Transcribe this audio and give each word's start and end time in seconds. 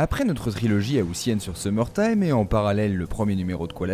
Après 0.00 0.24
notre 0.24 0.52
trilogie 0.52 1.02
haussienne 1.02 1.40
sur 1.40 1.56
Summertime 1.56 2.22
et 2.22 2.30
en 2.30 2.46
parallèle 2.46 2.96
le 2.96 3.08
premier 3.08 3.34
numéro 3.34 3.66
de 3.66 3.72
Quoi 3.72 3.88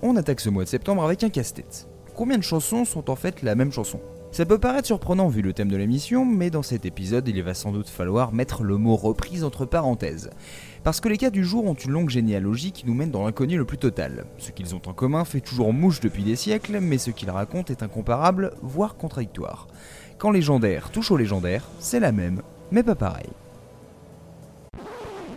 on 0.00 0.14
attaque 0.14 0.38
ce 0.38 0.48
mois 0.48 0.62
de 0.62 0.68
septembre 0.68 1.02
avec 1.02 1.24
un 1.24 1.28
casse-tête. 1.28 1.88
Combien 2.14 2.38
de 2.38 2.44
chansons 2.44 2.84
sont 2.84 3.10
en 3.10 3.16
fait 3.16 3.42
la 3.42 3.56
même 3.56 3.72
chanson? 3.72 3.98
Ça 4.30 4.46
peut 4.46 4.60
paraître 4.60 4.86
surprenant 4.86 5.26
vu 5.26 5.42
le 5.42 5.52
thème 5.52 5.68
de 5.68 5.76
l'émission, 5.76 6.24
mais 6.24 6.50
dans 6.50 6.62
cet 6.62 6.86
épisode, 6.86 7.26
il 7.26 7.42
va 7.42 7.54
sans 7.54 7.72
doute 7.72 7.88
falloir 7.88 8.32
mettre 8.32 8.62
le 8.62 8.76
mot 8.76 8.94
reprise 8.94 9.42
entre 9.42 9.64
parenthèses. 9.64 10.30
Parce 10.84 11.00
que 11.00 11.08
les 11.08 11.16
cas 11.16 11.30
du 11.30 11.44
jour 11.44 11.64
ont 11.64 11.74
une 11.74 11.90
longue 11.90 12.10
généalogie 12.10 12.70
qui 12.70 12.86
nous 12.86 12.94
mène 12.94 13.10
dans 13.10 13.24
l'inconnu 13.24 13.56
le 13.56 13.64
plus 13.64 13.78
total. 13.78 14.26
Ce 14.38 14.52
qu'ils 14.52 14.76
ont 14.76 14.82
en 14.86 14.92
commun 14.92 15.24
fait 15.24 15.40
toujours 15.40 15.72
mouche 15.72 15.98
depuis 15.98 16.22
des 16.22 16.36
siècles, 16.36 16.78
mais 16.78 16.98
ce 16.98 17.10
qu'ils 17.10 17.30
racontent 17.30 17.72
est 17.72 17.82
incomparable, 17.82 18.52
voire 18.62 18.94
contradictoire. 18.94 19.66
Quand 20.16 20.30
légendaire 20.30 20.90
touche 20.92 21.10
au 21.10 21.16
légendaire, 21.16 21.66
c'est 21.80 21.98
la 21.98 22.12
même, 22.12 22.40
mais 22.70 22.84
pas 22.84 22.94
pareil. 22.94 23.30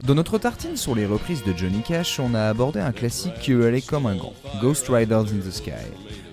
Dans 0.04 0.16
notre 0.16 0.38
tartine 0.38 0.76
sur 0.76 0.96
les 0.96 1.06
reprises 1.06 1.46
de 1.46 1.54
Johnny 1.56 1.82
Cash, 1.82 2.20
on 2.20 2.34
a 2.34 2.50
abordé 2.50 2.82
un 2.82 2.92
classique 2.92 3.40
qui 3.40 3.54
allait 3.54 3.80
comme 3.80 4.06
un 4.06 4.18
gant, 4.18 4.34
Ghost 4.62 4.90
Riders 4.90 5.32
in 5.32 5.40
the 5.40 5.50
Sky. 5.50 5.72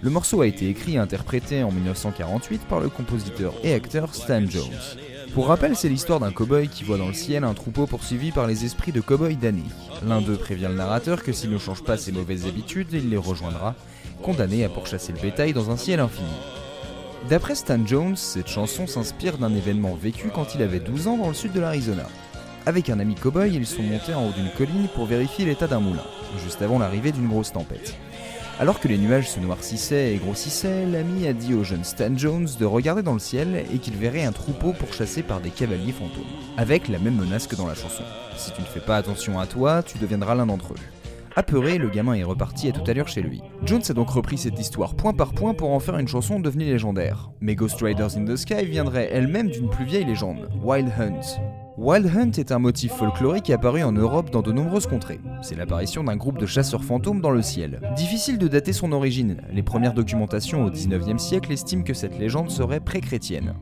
Le 0.02 0.10
morceau 0.10 0.41
a 0.41 0.48
été 0.48 0.69
écrit 0.69 0.95
et 0.95 0.98
interprété 0.98 1.62
en 1.62 1.70
1948 1.70 2.62
par 2.62 2.80
le 2.80 2.88
compositeur 2.88 3.55
et 3.62 3.73
acteur 3.73 4.12
Stan 4.12 4.45
Jones. 4.45 4.65
Pour 5.34 5.46
rappel, 5.46 5.77
c'est 5.77 5.88
l'histoire 5.88 6.19
d'un 6.19 6.33
cow-boy 6.33 6.66
qui 6.66 6.83
voit 6.83 6.98
dans 6.98 7.06
le 7.06 7.15
ciel 7.15 7.45
un 7.45 7.55
troupeau 7.55 7.87
poursuivi 7.87 8.33
par 8.33 8.48
les 8.48 8.65
esprits 8.65 8.91
de 8.91 9.01
cow-boys 9.01 9.34
damnés. 9.34 9.62
L'un 10.05 10.21
d'eux 10.21 10.34
prévient 10.34 10.66
le 10.68 10.74
narrateur 10.74 11.23
que 11.23 11.32
s'il 11.32 11.51
ne 11.51 11.59
change 11.59 11.84
pas 11.84 11.96
ses 11.96 12.10
mauvaises 12.10 12.46
habitudes, 12.46 12.93
il 12.93 13.09
les 13.09 13.16
rejoindra, 13.16 13.77
condamné 14.21 14.65
à 14.65 14.68
pourchasser 14.68 15.12
le 15.12 15.21
bétail 15.21 15.52
dans 15.52 15.71
un 15.71 15.77
ciel 15.77 16.01
infini. 16.01 16.27
D'après 17.29 17.55
Stan 17.55 17.87
Jones, 17.87 18.16
cette 18.16 18.48
chanson 18.48 18.88
s'inspire 18.88 19.38
d'un 19.38 19.55
événement 19.55 19.95
vécu 19.95 20.29
quand 20.34 20.57
il 20.57 20.62
avait 20.62 20.80
12 20.80 21.07
ans 21.07 21.18
dans 21.18 21.29
le 21.29 21.34
sud 21.34 21.52
de 21.52 21.60
l'Arizona. 21.60 22.07
Avec 22.66 22.91
un 22.91 23.00
ami 23.00 23.14
cow-boy, 23.14 23.55
ils 23.55 23.66
sont 23.66 23.82
montés 23.82 24.14
en 24.14 24.27
haut 24.27 24.32
d'une 24.32 24.50
colline 24.50 24.88
pour 24.95 25.06
vérifier 25.06 25.46
l'état 25.46 25.66
d'un 25.66 25.80
moulin, 25.80 26.05
juste 26.45 26.60
avant 26.60 26.78
l'arrivée 26.78 27.10
d'une 27.10 27.29
grosse 27.29 27.52
tempête. 27.52 27.95
Alors 28.60 28.79
que 28.79 28.88
les 28.88 28.98
nuages 28.98 29.30
se 29.30 29.40
noircissaient 29.40 30.15
et 30.15 30.18
grossissaient, 30.18 30.85
l'ami 30.85 31.26
a 31.26 31.32
dit 31.32 31.54
au 31.54 31.65
jeune 31.65 31.85
Stan 31.85 32.15
Jones 32.15 32.48
de 32.59 32.66
regarder 32.66 33.02
dans 33.02 33.15
le 33.15 33.18
ciel 33.18 33.65
et 33.73 33.79
qu'il 33.79 33.96
verrait 33.96 34.24
un 34.24 34.32
troupeau 34.32 34.74
pourchassé 34.74 35.23
par 35.23 35.40
des 35.40 35.48
cavaliers 35.48 35.93
fantômes, 35.93 36.24
avec 36.59 36.88
la 36.88 36.98
même 36.98 37.16
menace 37.16 37.46
que 37.46 37.57
dans 37.57 37.66
la 37.66 37.74
chanson. 37.74 38.02
Si 38.37 38.52
tu 38.52 38.60
ne 38.60 38.66
fais 38.66 38.80
pas 38.80 38.98
attention 38.98 39.40
à 39.40 39.46
toi, 39.46 39.82
tu 39.82 39.96
deviendras 39.96 40.35
l'un 40.35 40.45
d'entre 40.45 40.74
eux. 40.74 40.99
Apeuré, 41.36 41.78
le 41.78 41.88
gamin 41.88 42.14
est 42.14 42.24
reparti 42.24 42.68
à 42.68 42.73
tout 42.73 42.82
à 42.88 42.92
l'heure 42.92 43.06
chez 43.06 43.23
lui. 43.23 43.40
Jones 43.64 43.82
a 43.88 43.92
donc 43.92 44.10
repris 44.10 44.36
cette 44.36 44.59
histoire 44.59 44.96
point 44.96 45.12
par 45.12 45.32
point 45.32 45.54
pour 45.54 45.70
en 45.70 45.78
faire 45.78 45.98
une 45.98 46.09
chanson 46.09 46.40
devenue 46.40 46.64
légendaire. 46.64 47.30
Mais 47.40 47.54
Ghost 47.54 47.80
Riders 47.80 48.16
in 48.16 48.24
the 48.24 48.36
Sky 48.36 48.64
viendrait 48.64 49.09
elle-même 49.12 49.48
d'une 49.48 49.70
plus 49.70 49.84
vieille 49.84 50.04
légende, 50.04 50.48
Wild 50.62 50.88
Hunt. 50.98 51.40
Wild 51.78 52.06
Hunt 52.14 52.32
est 52.32 52.52
un 52.52 52.58
motif 52.58 52.92
folklorique 52.92 53.48
apparu 53.48 53.82
en 53.82 53.92
Europe 53.92 54.30
dans 54.30 54.42
de 54.42 54.52
nombreuses 54.52 54.88
contrées. 54.88 55.20
C'est 55.40 55.56
l'apparition 55.56 56.02
d'un 56.02 56.16
groupe 56.16 56.38
de 56.38 56.46
chasseurs 56.46 56.84
fantômes 56.84 57.20
dans 57.20 57.30
le 57.30 57.42
ciel. 57.42 57.80
Difficile 57.96 58.36
de 58.36 58.48
dater 58.48 58.73
son 58.73 58.92
origine, 58.92 59.36
les 59.52 59.62
premières 59.62 59.95
documentations 59.95 60.64
au 60.64 60.70
19e 60.70 61.18
siècle 61.18 61.52
estiment 61.52 61.84
que 61.84 61.95
cette 61.95 62.18
légende 62.18 62.51
serait 62.51 62.80
pré-chrétienne. 62.80 63.54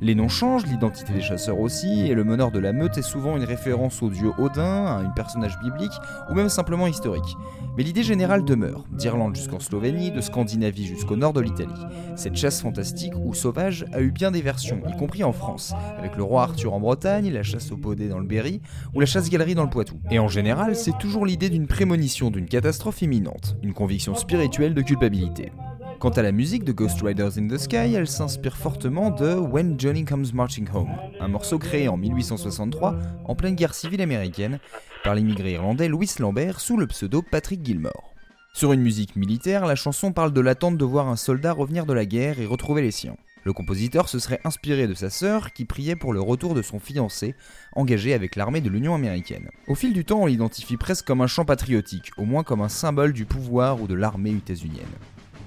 Les 0.00 0.14
noms 0.14 0.28
changent, 0.28 0.66
l'identité 0.66 1.12
des 1.12 1.20
chasseurs 1.20 1.60
aussi, 1.60 2.06
et 2.06 2.14
le 2.14 2.24
meneur 2.24 2.50
de 2.50 2.58
la 2.58 2.72
meute 2.72 2.98
est 2.98 3.02
souvent 3.02 3.36
une 3.36 3.44
référence 3.44 4.02
au 4.02 4.10
dieu 4.10 4.32
Odin, 4.38 4.86
à 4.86 4.98
un 4.98 5.10
personnage 5.10 5.58
biblique, 5.60 5.92
ou 6.30 6.34
même 6.34 6.48
simplement 6.48 6.86
historique. 6.86 7.36
Mais 7.76 7.82
l'idée 7.82 8.02
générale 8.02 8.44
demeure, 8.44 8.84
d'Irlande 8.92 9.34
jusqu'en 9.34 9.60
Slovénie, 9.60 10.10
de 10.10 10.20
Scandinavie 10.20 10.86
jusqu'au 10.86 11.16
nord 11.16 11.32
de 11.32 11.40
l'Italie. 11.40 11.70
Cette 12.16 12.36
chasse 12.36 12.60
fantastique 12.60 13.14
ou 13.16 13.34
sauvage 13.34 13.86
a 13.92 14.00
eu 14.00 14.10
bien 14.10 14.30
des 14.30 14.42
versions, 14.42 14.80
y 14.88 14.96
compris 14.96 15.24
en 15.24 15.32
France, 15.32 15.74
avec 15.98 16.16
le 16.16 16.22
roi 16.22 16.42
Arthur 16.42 16.74
en 16.74 16.80
Bretagne, 16.80 17.30
la 17.30 17.42
chasse 17.42 17.72
au 17.72 17.76
baudet 17.76 18.08
dans 18.08 18.18
le 18.18 18.26
Berry, 18.26 18.60
ou 18.94 19.00
la 19.00 19.06
chasse-galerie 19.06 19.54
dans 19.54 19.64
le 19.64 19.70
Poitou. 19.70 19.98
Et 20.10 20.18
en 20.18 20.28
général, 20.28 20.76
c'est 20.76 20.96
toujours 20.98 21.26
l'idée 21.26 21.50
d'une 21.50 21.66
prémonition 21.66 22.30
d'une 22.30 22.46
catastrophe 22.46 23.02
imminente, 23.02 23.56
une 23.62 23.74
conviction 23.74 24.14
spirituelle 24.14 24.74
de 24.74 24.82
culpabilité. 24.82 25.52
Quant 25.98 26.10
à 26.10 26.22
la 26.22 26.32
musique 26.32 26.64
de 26.64 26.72
Ghost 26.72 27.00
Riders 27.02 27.38
in 27.38 27.48
the 27.48 27.56
Sky, 27.56 27.94
elle 27.94 28.06
s'inspire 28.06 28.56
fortement 28.56 29.10
de 29.10 29.34
When 29.34 29.78
Johnny 29.78 30.04
Comes 30.04 30.26
Marching 30.34 30.68
Home, 30.74 30.90
un 31.20 31.28
morceau 31.28 31.58
créé 31.58 31.88
en 31.88 31.96
1863 31.96 32.96
en 33.24 33.34
pleine 33.34 33.54
guerre 33.54 33.74
civile 33.74 34.02
américaine 34.02 34.58
par 35.02 35.14
l'immigré 35.14 35.52
irlandais 35.52 35.88
Louis 35.88 36.10
Lambert 36.18 36.60
sous 36.60 36.76
le 36.76 36.86
pseudo 36.86 37.22
Patrick 37.22 37.64
Gilmore. 37.64 38.14
Sur 38.52 38.72
une 38.72 38.82
musique 38.82 39.16
militaire, 39.16 39.66
la 39.66 39.76
chanson 39.76 40.12
parle 40.12 40.32
de 40.32 40.40
l'attente 40.40 40.78
de 40.78 40.84
voir 40.84 41.08
un 41.08 41.16
soldat 41.16 41.52
revenir 41.52 41.86
de 41.86 41.92
la 41.92 42.06
guerre 42.06 42.38
et 42.38 42.46
retrouver 42.46 42.82
les 42.82 42.90
siens. 42.90 43.16
Le 43.44 43.52
compositeur 43.52 44.08
se 44.08 44.18
serait 44.18 44.40
inspiré 44.44 44.86
de 44.86 44.94
sa 44.94 45.10
sœur 45.10 45.52
qui 45.52 45.64
priait 45.64 45.96
pour 45.96 46.12
le 46.12 46.20
retour 46.20 46.54
de 46.54 46.62
son 46.62 46.78
fiancé, 46.78 47.34
engagé 47.72 48.14
avec 48.14 48.36
l'armée 48.36 48.62
de 48.62 48.70
l'Union 48.70 48.94
américaine. 48.94 49.50
Au 49.68 49.74
fil 49.74 49.92
du 49.92 50.04
temps, 50.04 50.22
on 50.22 50.26
l'identifie 50.26 50.76
presque 50.76 51.06
comme 51.06 51.20
un 51.20 51.26
chant 51.26 51.44
patriotique, 51.44 52.10
au 52.16 52.24
moins 52.24 52.42
comme 52.42 52.62
un 52.62 52.68
symbole 52.68 53.12
du 53.12 53.26
pouvoir 53.26 53.82
ou 53.82 53.86
de 53.86 53.94
l'armée 53.94 54.30
utasunienne. 54.30 54.86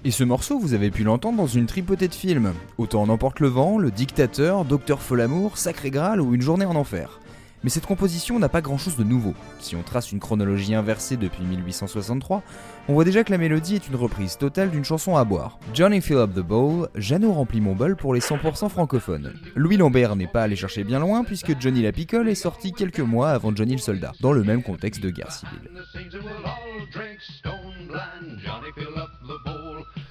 Et 0.07 0.11
ce 0.11 0.23
morceau, 0.23 0.57
vous 0.57 0.73
avez 0.73 0.89
pu 0.89 1.03
l'entendre 1.03 1.35
dans 1.35 1.47
une 1.47 1.65
tripotée 1.65 2.07
de 2.07 2.13
films. 2.13 2.53
Autant 2.77 3.01
en 3.01 3.09
emporte 3.09 3.41
le 3.41 3.49
vent, 3.49 3.77
Le 3.77 3.91
Dictateur, 3.91 4.63
Docteur 4.63 5.01
Folamour, 5.01 5.57
Sacré 5.57 5.91
Graal 5.91 6.21
ou 6.21 6.33
Une 6.33 6.41
journée 6.41 6.63
en 6.63 6.77
enfer. 6.77 7.19
Mais 7.61 7.69
cette 7.69 7.87
composition 7.87 8.39
n'a 8.39 8.47
pas 8.47 8.61
grand 8.61 8.77
chose 8.77 8.95
de 8.95 9.03
nouveau. 9.03 9.33
Si 9.59 9.75
on 9.75 9.83
trace 9.83 10.13
une 10.13 10.21
chronologie 10.21 10.73
inversée 10.73 11.17
depuis 11.17 11.43
1863, 11.43 12.41
on 12.87 12.93
voit 12.93 13.03
déjà 13.03 13.25
que 13.25 13.31
la 13.31 13.37
mélodie 13.37 13.75
est 13.75 13.89
une 13.89 13.97
reprise 13.97 14.37
totale 14.37 14.69
d'une 14.71 14.85
chanson 14.85 15.17
à 15.17 15.25
boire. 15.25 15.59
Johnny 15.73 15.99
Fill 15.99 16.15
Up 16.15 16.33
the 16.33 16.39
Bowl, 16.39 16.87
Jeannot 16.95 17.33
remplit 17.33 17.59
mon 17.59 17.75
bol 17.75 17.97
pour 17.97 18.13
les 18.13 18.21
100% 18.21 18.69
francophones. 18.69 19.33
Louis 19.55 19.75
Lambert 19.75 20.15
n'est 20.15 20.27
pas 20.27 20.43
allé 20.43 20.55
chercher 20.55 20.85
bien 20.85 20.99
loin 20.99 21.25
puisque 21.25 21.59
Johnny 21.59 21.81
la 21.81 21.91
Picole 21.91 22.29
est 22.29 22.35
sorti 22.35 22.71
quelques 22.71 23.01
mois 23.01 23.31
avant 23.31 23.53
Johnny 23.53 23.73
le 23.73 23.81
Soldat, 23.81 24.13
dans 24.21 24.31
le 24.31 24.45
même 24.45 24.63
contexte 24.63 25.03
de 25.03 25.09
guerre 25.09 25.33
civile. 25.33 25.69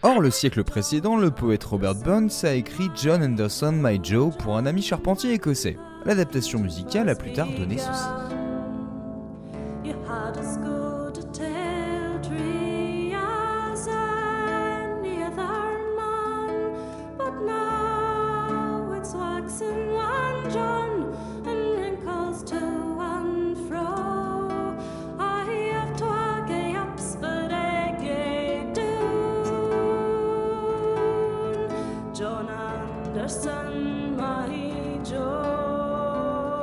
Or, 0.03 0.21
le 0.21 0.31
siècle 0.31 0.65
précédent, 0.65 1.17
le 1.17 1.31
poète 1.31 1.65
Robert 1.65 1.95
Burns 1.95 2.45
a 2.45 2.53
écrit 2.55 2.91
John 2.95 3.23
Anderson 3.23 3.73
My 3.73 3.99
Joe 4.03 4.37
pour 4.37 4.57
un 4.57 4.67
ami 4.67 4.83
charpentier 4.83 5.33
écossais. 5.33 5.77
L'adaptation 6.05 6.61
musicale 6.61 7.09
a 7.09 7.15
plus 7.15 7.33
tard 7.33 7.49
donné 7.57 7.79
ceci. 7.79 8.07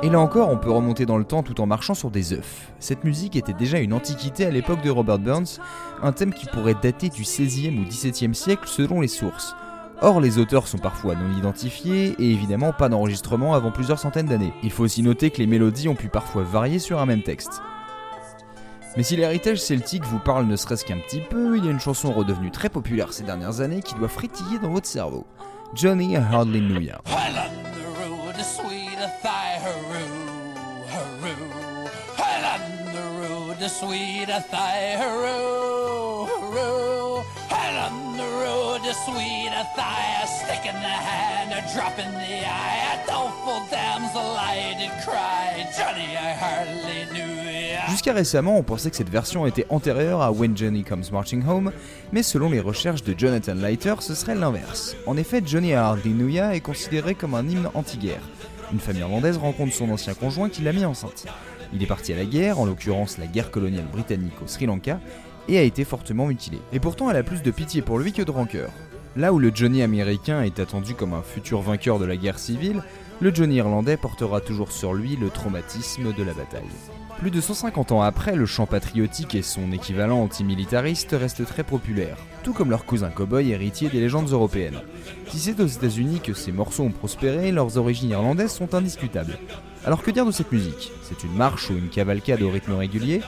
Et 0.02 0.10
là 0.10 0.20
encore, 0.20 0.50
on 0.50 0.58
peut 0.58 0.70
remonter 0.70 1.06
dans 1.06 1.16
le 1.16 1.24
temps 1.24 1.42
tout 1.42 1.60
en 1.60 1.66
marchant 1.66 1.94
sur 1.94 2.10
des 2.10 2.32
œufs. 2.32 2.72
Cette 2.78 3.04
musique 3.04 3.36
était 3.36 3.52
déjà 3.52 3.78
une 3.78 3.92
antiquité 3.92 4.44
à 4.44 4.50
l'époque 4.50 4.82
de 4.82 4.90
Robert 4.90 5.18
Burns, 5.18 5.60
un 6.02 6.12
thème 6.12 6.34
qui 6.34 6.46
pourrait 6.46 6.76
dater 6.82 7.08
du 7.08 7.22
16e 7.22 7.78
ou 7.78 7.84
17e 7.84 8.34
siècle 8.34 8.66
selon 8.66 9.00
les 9.00 9.08
sources. 9.08 9.54
Or, 10.02 10.20
les 10.20 10.38
auteurs 10.38 10.66
sont 10.66 10.78
parfois 10.78 11.14
non 11.14 11.38
identifiés 11.38 12.14
et 12.18 12.30
évidemment 12.30 12.72
pas 12.72 12.88
d'enregistrement 12.88 13.54
avant 13.54 13.70
plusieurs 13.70 13.98
centaines 13.98 14.26
d'années. 14.26 14.52
Il 14.62 14.72
faut 14.72 14.84
aussi 14.84 15.02
noter 15.02 15.30
que 15.30 15.38
les 15.38 15.46
mélodies 15.46 15.88
ont 15.88 15.94
pu 15.94 16.08
parfois 16.08 16.42
varier 16.42 16.78
sur 16.78 17.00
un 17.00 17.06
même 17.06 17.22
texte. 17.22 17.62
Mais 18.96 19.02
si 19.02 19.16
l'héritage 19.16 19.58
celtique 19.58 20.04
vous 20.04 20.20
parle 20.20 20.46
ne 20.46 20.54
serait-ce 20.56 20.84
qu'un 20.84 20.98
petit 20.98 21.20
peu, 21.20 21.56
il 21.58 21.64
y 21.64 21.68
a 21.68 21.70
une 21.70 21.80
chanson 21.80 22.12
redevenue 22.12 22.50
très 22.50 22.68
populaire 22.68 23.12
ces 23.12 23.24
dernières 23.24 23.60
années 23.60 23.82
qui 23.82 23.94
doit 23.94 24.08
frétiller 24.08 24.58
dans 24.60 24.70
votre 24.70 24.86
cerveau. 24.86 25.26
Johnny 25.74 26.16
Hardly 26.16 26.60
Knew. 26.60 26.90
Jusqu'à 47.90 48.12
récemment, 48.12 48.56
on 48.56 48.62
pensait 48.62 48.90
que 48.90 48.96
cette 48.96 49.10
version 49.10 49.46
était 49.46 49.66
antérieure 49.68 50.22
à 50.22 50.30
When 50.32 50.56
Johnny 50.56 50.84
Comes 50.84 51.04
Marching 51.12 51.46
Home, 51.46 51.72
mais 52.12 52.22
selon 52.22 52.50
les 52.50 52.60
recherches 52.60 53.02
de 53.02 53.14
Jonathan 53.16 53.54
Leiter, 53.54 53.94
ce 54.00 54.14
serait 54.14 54.34
l'inverse. 54.34 54.96
En 55.06 55.16
effet, 55.16 55.42
Johnny 55.44 55.70
I 55.70 56.38
est 56.52 56.60
considéré 56.60 57.14
comme 57.14 57.34
un 57.34 57.46
hymne 57.48 57.70
anti-guerre. 57.74 58.22
Une 58.72 58.80
famille 58.80 59.02
irlandaise 59.02 59.36
rencontre 59.36 59.74
son 59.74 59.90
ancien 59.90 60.14
conjoint 60.14 60.48
qui 60.48 60.62
l'a 60.62 60.72
mis 60.72 60.84
enceinte. 60.84 61.26
Il 61.72 61.82
est 61.82 61.86
parti 61.86 62.12
à 62.12 62.16
la 62.16 62.24
guerre, 62.24 62.60
en 62.60 62.66
l'occurrence 62.66 63.18
la 63.18 63.26
guerre 63.26 63.50
coloniale 63.50 63.86
britannique 63.86 64.40
au 64.42 64.46
Sri 64.46 64.66
Lanka, 64.66 65.00
et 65.48 65.58
a 65.58 65.62
été 65.62 65.84
fortement 65.84 66.26
mutilé. 66.26 66.58
Et 66.72 66.80
pourtant, 66.80 67.10
elle 67.10 67.16
a 67.16 67.22
plus 67.22 67.42
de 67.42 67.50
pitié 67.50 67.82
pour 67.82 67.98
lui 67.98 68.12
que 68.12 68.22
de 68.22 68.30
rancœur. 68.30 68.70
Là 69.16 69.32
où 69.32 69.38
le 69.38 69.52
Johnny 69.54 69.82
américain 69.82 70.42
est 70.42 70.58
attendu 70.58 70.94
comme 70.94 71.14
un 71.14 71.22
futur 71.22 71.60
vainqueur 71.60 71.98
de 71.98 72.04
la 72.04 72.16
guerre 72.16 72.38
civile, 72.38 72.82
le 73.20 73.32
Johnny 73.32 73.56
irlandais 73.56 73.96
portera 73.96 74.40
toujours 74.40 74.72
sur 74.72 74.92
lui 74.92 75.16
le 75.16 75.30
traumatisme 75.30 76.12
de 76.12 76.22
la 76.24 76.32
bataille. 76.32 76.62
Plus 77.18 77.30
de 77.30 77.40
150 77.40 77.92
ans 77.92 78.02
après, 78.02 78.34
le 78.34 78.44
chant 78.44 78.66
patriotique 78.66 79.36
et 79.36 79.42
son 79.42 79.70
équivalent 79.70 80.20
antimilitariste 80.20 81.14
restent 81.18 81.46
très 81.46 81.62
populaires, 81.62 82.16
tout 82.42 82.52
comme 82.52 82.70
leur 82.70 82.84
cousin 82.84 83.10
cowboy 83.10 83.50
héritier 83.50 83.88
des 83.88 84.00
légendes 84.00 84.30
européennes. 84.30 84.80
Si 85.28 85.38
c'est 85.38 85.60
aux 85.60 85.66
États-Unis 85.66 86.20
que 86.20 86.34
ces 86.34 86.50
morceaux 86.50 86.82
ont 86.82 86.90
prospéré, 86.90 87.52
leurs 87.52 87.78
origines 87.78 88.10
irlandaises 88.10 88.52
sont 88.52 88.74
indiscutables. 88.74 89.38
Alors 89.86 90.02
que 90.02 90.10
dire 90.10 90.26
de 90.26 90.32
cette 90.32 90.50
musique? 90.50 90.90
C'est 91.02 91.22
une 91.22 91.36
marche 91.36 91.70
ou 91.70 91.74
une 91.74 91.88
cavalcade 91.88 92.42
au 92.42 92.50
rythme 92.50 92.74
régulier, 92.74 93.20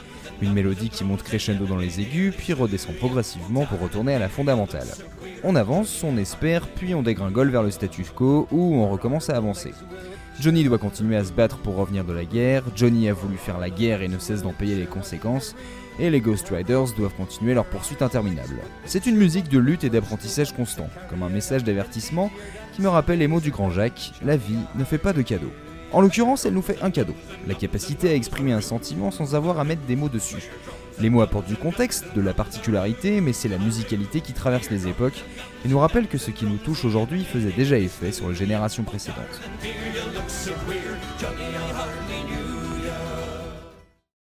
une 0.42 0.52
mélodie 0.52 0.90
qui 0.90 1.04
monte 1.04 1.22
crescendo 1.22 1.64
dans 1.64 1.76
les 1.76 2.00
aigus, 2.00 2.34
puis 2.36 2.52
redescend 2.52 2.94
progressivement 2.96 3.64
pour 3.64 3.80
retourner 3.80 4.14
à 4.14 4.18
la 4.18 4.28
fondamentale. 4.28 4.88
On 5.44 5.56
avance, 5.56 6.02
on 6.04 6.16
espère, 6.16 6.68
puis 6.68 6.94
on 6.94 7.02
dégringole 7.02 7.50
vers 7.50 7.62
le 7.62 7.70
statu 7.70 8.04
quo 8.04 8.48
où 8.50 8.74
on 8.76 8.90
recommence 8.90 9.30
à 9.30 9.36
avancer. 9.36 9.72
Johnny 10.40 10.64
doit 10.64 10.78
continuer 10.78 11.16
à 11.16 11.24
se 11.24 11.32
battre 11.32 11.58
pour 11.58 11.76
revenir 11.76 12.04
de 12.04 12.12
la 12.12 12.24
guerre, 12.24 12.62
Johnny 12.74 13.08
a 13.08 13.14
voulu 13.14 13.36
faire 13.36 13.58
la 13.58 13.70
guerre 13.70 14.02
et 14.02 14.08
ne 14.08 14.18
cesse 14.18 14.42
d'en 14.42 14.52
payer 14.52 14.76
les 14.76 14.84
conséquences, 14.84 15.56
et 15.98 16.10
les 16.10 16.20
Ghost 16.20 16.48
Riders 16.50 16.92
doivent 16.96 17.14
continuer 17.16 17.54
leur 17.54 17.64
poursuite 17.64 18.02
interminable. 18.02 18.56
C'est 18.84 19.06
une 19.06 19.16
musique 19.16 19.48
de 19.48 19.58
lutte 19.58 19.84
et 19.84 19.90
d'apprentissage 19.90 20.52
constant, 20.54 20.90
comme 21.08 21.22
un 21.22 21.30
message 21.30 21.64
d'avertissement 21.64 22.30
qui 22.74 22.82
me 22.82 22.88
rappelle 22.88 23.18
les 23.18 23.28
mots 23.28 23.40
du 23.40 23.50
grand 23.50 23.70
Jacques, 23.70 24.12
la 24.22 24.36
vie 24.36 24.58
ne 24.74 24.84
fait 24.84 24.98
pas 24.98 25.14
de 25.14 25.22
cadeaux. 25.22 25.52
En 25.92 26.00
l'occurrence, 26.00 26.44
elle 26.44 26.54
nous 26.54 26.62
fait 26.62 26.82
un 26.82 26.90
cadeau, 26.90 27.14
la 27.46 27.54
capacité 27.54 28.10
à 28.10 28.14
exprimer 28.14 28.52
un 28.52 28.60
sentiment 28.60 29.10
sans 29.10 29.34
avoir 29.34 29.60
à 29.60 29.64
mettre 29.64 29.82
des 29.82 29.96
mots 29.96 30.08
dessus. 30.08 30.50
Les 30.98 31.10
mots 31.10 31.20
apportent 31.20 31.46
du 31.46 31.56
contexte, 31.56 32.06
de 32.14 32.20
la 32.20 32.32
particularité, 32.32 33.20
mais 33.20 33.32
c'est 33.32 33.48
la 33.48 33.58
musicalité 33.58 34.20
qui 34.20 34.32
traverse 34.32 34.70
les 34.70 34.88
époques 34.88 35.22
et 35.64 35.68
nous 35.68 35.78
rappelle 35.78 36.08
que 36.08 36.18
ce 36.18 36.30
qui 36.30 36.46
nous 36.46 36.56
touche 36.56 36.84
aujourd'hui 36.84 37.24
faisait 37.24 37.52
déjà 37.52 37.78
effet 37.78 38.12
sur 38.12 38.28
les 38.28 38.34
générations 38.34 38.82
précédentes. 38.82 39.40